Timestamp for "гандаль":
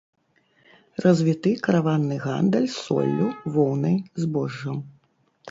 2.25-2.67